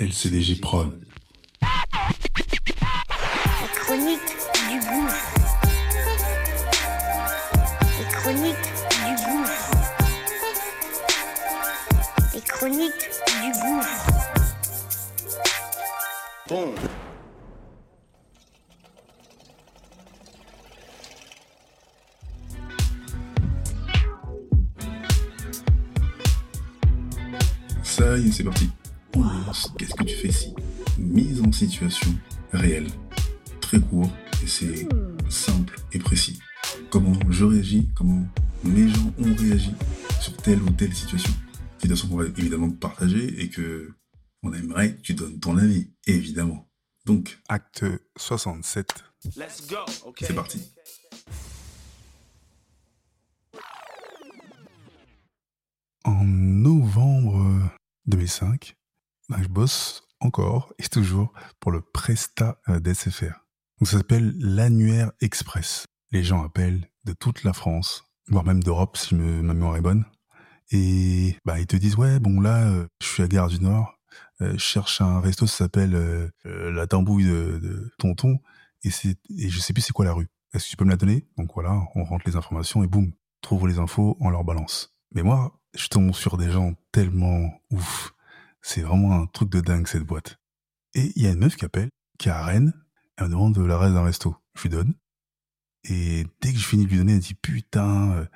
LCDJ 0.00 0.60
Prod. 0.62 0.98
La 1.60 1.68
chronique 3.74 4.20
du 4.70 4.78
gouffre. 4.80 5.34
Les 7.98 8.06
chroniques 8.10 8.56
du 9.04 9.12
gouffre. 9.26 9.70
Les 12.32 12.40
chroniques 12.40 13.10
du 13.42 13.50
gouffre. 13.60 14.08
Bon. 16.48 16.74
Ça 27.82 28.16
y 28.16 28.28
est, 28.28 28.32
c'est 28.32 28.44
parti. 28.44 28.70
Qu'est-ce 29.78 29.94
que 29.94 30.04
tu 30.04 30.14
fais 30.14 30.32
si 30.32 30.54
Mise 30.98 31.40
en 31.42 31.52
situation 31.52 32.10
réelle. 32.52 32.88
Très 33.60 33.80
court 33.80 34.10
et 34.42 34.46
c'est 34.46 34.88
simple 35.28 35.76
et 35.92 35.98
précis. 35.98 36.38
Comment 36.90 37.12
je 37.28 37.44
réagis, 37.44 37.88
comment 37.94 38.26
mes 38.64 38.88
gens 38.88 39.12
ont 39.18 39.34
réagi 39.34 39.72
sur 40.20 40.36
telle 40.36 40.62
ou 40.62 40.70
telle 40.70 40.94
situation. 40.94 41.32
Situation 41.78 42.08
qu'on 42.08 42.16
va 42.16 42.26
évidemment 42.26 42.70
partager 42.70 43.42
et 43.42 43.48
que 43.48 43.94
on 44.42 44.52
aimerait 44.52 44.96
que 44.96 45.02
tu 45.02 45.14
donnes 45.14 45.38
ton 45.38 45.56
avis, 45.56 45.90
évidemment. 46.06 46.68
Donc, 47.04 47.40
acte 47.48 47.84
67, 48.16 49.04
Let's 49.36 49.66
go. 49.66 49.76
Okay. 50.06 50.26
c'est 50.26 50.34
parti. 50.34 50.62
En 56.04 56.24
novembre 56.24 57.70
2005, 58.06 58.76
ben, 59.30 59.40
je 59.42 59.48
bosse 59.48 60.02
encore 60.18 60.72
et 60.78 60.88
toujours 60.88 61.32
pour 61.60 61.70
le 61.70 61.80
Presta 61.80 62.60
euh, 62.68 62.80
d'SFR. 62.80 63.46
Donc 63.78 63.88
ça 63.88 63.98
s'appelle 63.98 64.34
l'annuaire 64.38 65.12
express. 65.20 65.86
Les 66.10 66.24
gens 66.24 66.44
appellent 66.44 66.90
de 67.04 67.12
toute 67.12 67.44
la 67.44 67.52
France, 67.52 68.04
voire 68.26 68.44
même 68.44 68.60
d'Europe 68.60 68.96
si 68.96 69.14
ma 69.14 69.54
mémoire 69.54 69.76
est 69.76 69.82
bonne. 69.82 70.04
Et 70.72 71.36
bah 71.44 71.60
ils 71.60 71.68
te 71.68 71.76
disent 71.76 71.94
ouais 71.94 72.18
bon 72.18 72.40
là 72.40 72.66
euh, 72.66 72.86
je 73.00 73.06
suis 73.06 73.22
à 73.22 73.28
Gare 73.28 73.48
du 73.48 73.60
Nord, 73.60 73.94
euh, 74.40 74.52
je 74.54 74.58
cherche 74.58 75.00
un 75.00 75.20
resto 75.20 75.46
ça 75.46 75.58
s'appelle 75.58 76.30
la 76.44 76.86
tambouille 76.88 77.24
de, 77.24 77.92
Tonton 77.98 78.38
et 78.82 78.88
et 78.88 79.48
je 79.48 79.60
sais 79.60 79.72
plus 79.72 79.82
c'est 79.82 79.92
quoi 79.92 80.04
la 80.04 80.12
rue. 80.12 80.28
Est-ce 80.52 80.64
que 80.64 80.70
tu 80.70 80.76
peux 80.76 80.84
me 80.84 80.90
la 80.90 80.96
donner? 80.96 81.28
Donc 81.38 81.52
voilà, 81.54 81.80
on 81.94 82.02
rentre 82.02 82.24
les 82.26 82.34
informations 82.34 82.82
et 82.82 82.88
boum, 82.88 83.12
trouve 83.42 83.68
les 83.68 83.78
infos, 83.78 84.16
on 84.20 84.30
leur 84.30 84.42
balance. 84.42 84.96
Mais 85.14 85.22
moi, 85.22 85.60
je 85.76 85.86
tombe 85.86 86.12
sur 86.14 86.36
des 86.36 86.50
gens 86.50 86.74
tellement 86.90 87.48
ouf. 87.70 88.12
C'est 88.62 88.82
vraiment 88.82 89.12
un 89.20 89.26
truc 89.26 89.50
de 89.50 89.60
dingue 89.60 89.86
cette 89.86 90.02
boîte. 90.02 90.36
Et 90.94 91.12
il 91.16 91.22
y 91.22 91.26
a 91.26 91.30
une 91.30 91.38
meuf 91.38 91.56
qui 91.56 91.64
appelle, 91.64 91.90
qui 92.18 92.28
est 92.28 92.32
à 92.32 92.44
Rennes, 92.44 92.72
elle 93.16 93.26
me 93.26 93.30
demande 93.30 93.58
la 93.58 93.78
reste 93.78 93.94
d'un 93.94 94.04
resto. 94.04 94.36
Je 94.56 94.62
lui 94.62 94.68
donne. 94.70 94.94
Et 95.84 96.26
dès 96.40 96.52
que 96.52 96.58
je 96.58 96.66
finis 96.66 96.84
de 96.84 96.90
lui 96.90 96.98
donner, 96.98 97.14
elle 97.14 97.20
dit 97.20 97.34
putain, 97.34 98.12
euh, 98.12 98.26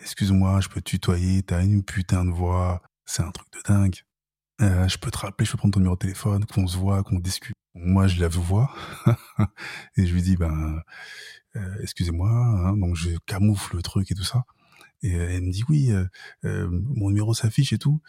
excuse-moi, 0.00 0.60
je 0.60 0.68
peux 0.68 0.80
te 0.80 0.90
tutoyer, 0.90 1.42
t'as 1.42 1.62
une 1.64 1.82
putain 1.82 2.24
de 2.24 2.30
voix, 2.30 2.82
c'est 3.04 3.22
un 3.22 3.30
truc 3.30 3.48
de 3.52 3.60
dingue. 3.66 3.96
Euh, 4.60 4.88
je 4.88 4.98
peux 4.98 5.10
te 5.10 5.18
rappeler, 5.18 5.44
je 5.44 5.52
peux 5.52 5.58
prendre 5.58 5.74
ton 5.74 5.80
numéro 5.80 5.96
de 5.96 6.00
téléphone, 6.00 6.44
qu'on 6.46 6.66
se 6.66 6.78
voit, 6.78 7.02
qu'on 7.02 7.18
discute. 7.18 7.54
Moi, 7.74 8.06
je 8.06 8.20
la 8.20 8.28
voir. 8.28 8.76
et 9.96 10.06
je 10.06 10.14
lui 10.14 10.22
dis, 10.22 10.36
ben, 10.36 10.80
euh, 11.56 11.76
excusez-moi, 11.82 12.30
hein, 12.30 12.76
donc 12.76 12.94
je 12.96 13.10
camoufle 13.26 13.76
le 13.76 13.82
truc 13.82 14.10
et 14.10 14.14
tout 14.14 14.24
ça. 14.24 14.44
Et 15.02 15.14
euh, 15.14 15.30
elle 15.30 15.42
me 15.42 15.52
dit 15.52 15.64
oui, 15.68 15.90
euh, 15.92 16.06
euh, 16.44 16.68
mon 16.70 17.08
numéro 17.08 17.34
s'affiche 17.34 17.72
et 17.72 17.78
tout. 17.78 18.00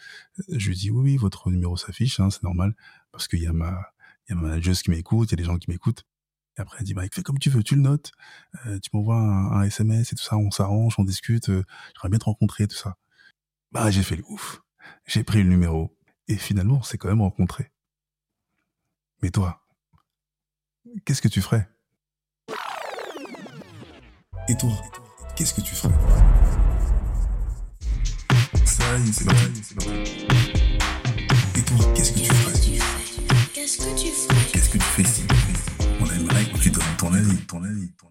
Je 0.48 0.68
lui 0.68 0.76
dis 0.76 0.90
oui, 0.90 1.02
oui, 1.02 1.16
votre 1.16 1.50
numéro 1.50 1.76
s'affiche, 1.76 2.20
hein, 2.20 2.30
c'est 2.30 2.42
normal, 2.42 2.74
parce 3.12 3.28
qu'il 3.28 3.42
y 3.42 3.46
a 3.46 3.52
ma, 3.52 3.92
il 4.28 4.36
y 4.36 4.70
a 4.70 4.74
qui 4.74 4.90
m'écoute, 4.90 5.30
il 5.30 5.32
y 5.32 5.34
a 5.34 5.36
des 5.36 5.44
gens 5.44 5.58
qui 5.58 5.70
m'écoutent. 5.70 6.04
Et 6.58 6.62
après 6.62 6.78
elle 6.80 6.86
dit 6.86 6.94
bah 6.94 7.02
fais 7.12 7.22
comme 7.22 7.38
tu 7.38 7.50
veux, 7.50 7.62
tu 7.62 7.74
le 7.74 7.82
notes, 7.82 8.12
tu 8.82 8.90
m'envoies 8.94 9.18
un, 9.18 9.62
SMS 9.62 10.12
et 10.12 10.16
tout 10.16 10.24
ça, 10.24 10.38
on 10.38 10.50
s'arrange, 10.50 10.94
on 10.98 11.04
discute. 11.04 11.46
J'aimerais 11.48 12.08
bien 12.08 12.18
te 12.18 12.24
rencontrer 12.24 12.66
tout 12.66 12.76
ça. 12.76 12.96
Bah 13.72 13.90
j'ai 13.90 14.02
fait 14.02 14.16
le 14.16 14.24
ouf, 14.28 14.62
j'ai 15.06 15.22
pris 15.22 15.42
le 15.42 15.50
numéro 15.50 15.94
et 16.28 16.36
finalement 16.36 16.78
on 16.78 16.82
s'est 16.82 16.96
quand 16.96 17.08
même 17.08 17.20
rencontrés. 17.20 17.72
Mais 19.22 19.30
toi, 19.30 19.66
qu'est-ce 21.04 21.20
que 21.20 21.28
tu 21.28 21.42
ferais? 21.42 21.68
Et 24.48 24.56
toi, 24.56 24.70
qu'est-ce 25.36 25.52
que 25.52 25.60
tu 25.60 25.74
ferais? 25.74 25.92
Et 28.88 28.92
toi, 31.62 31.76
qu'est-ce 31.94 32.12
que 32.12 32.20
tu 32.20 32.32
ferais 32.32 32.52
Qu'est-ce 33.52 33.78
que 33.78 34.00
tu 34.00 34.06
ferais 34.12 34.36
Qu'est-ce 34.52 34.68
que 34.68 34.78
tu 34.78 34.84
fais? 34.84 35.02
Ici? 35.02 35.24
On 36.00 36.06
aimerait 36.08 36.44
que 36.44 36.56
tu 36.58 36.70
donnes 36.70 36.84
ton 36.96 37.12
avis, 37.12 37.36
ton 37.48 37.64
avis, 37.64 37.90
ton 37.98 38.06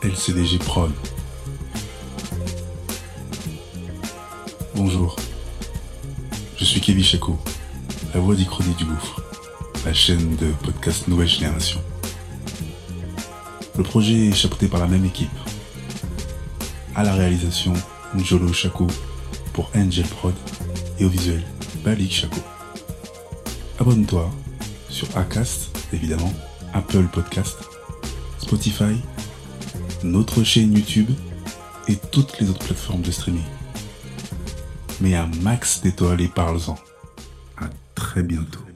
avis. 0.00 0.02
LCDG 0.02 0.56
Prod. 0.60 0.90
Bonjour. 4.74 5.14
Je 6.56 6.64
suis 6.64 6.80
Kevin 6.80 7.04
Chaco, 7.04 7.38
la 8.14 8.20
voix 8.20 8.34
d'Ichronie 8.34 8.74
du 8.76 8.86
Gouffre, 8.86 9.20
la 9.84 9.92
chaîne 9.92 10.36
de 10.36 10.52
podcast 10.64 11.06
Nouvelle 11.06 11.28
Génération. 11.28 11.82
Le 13.76 13.82
projet 13.82 14.28
est 14.28 14.32
chapeauté 14.34 14.68
par 14.68 14.80
la 14.80 14.86
même 14.86 15.04
équipe. 15.04 15.28
À 16.98 17.04
la 17.04 17.14
réalisation, 17.14 17.74
Njolo 18.16 18.52
Chaco 18.52 18.88
pour 19.52 19.70
Angel 19.76 20.04
Prod 20.04 20.34
et 20.98 21.04
au 21.04 21.08
visuel, 21.08 21.44
Balik 21.84 22.12
Chaco. 22.12 22.40
Abonne-toi 23.78 24.28
sur 24.88 25.06
Acast, 25.16 25.70
évidemment, 25.92 26.32
Apple 26.74 27.06
Podcast, 27.06 27.56
Spotify, 28.38 29.00
notre 30.02 30.42
chaîne 30.42 30.76
YouTube 30.76 31.10
et 31.86 31.94
toutes 32.10 32.40
les 32.40 32.50
autres 32.50 32.66
plateformes 32.66 33.02
de 33.02 33.12
streaming. 33.12 33.46
Mets 35.00 35.14
un 35.14 35.30
max 35.42 35.80
d'étoiles 35.80 36.22
et 36.22 36.26
parle-en. 36.26 36.74
À 37.58 37.68
très 37.94 38.24
bientôt. 38.24 38.67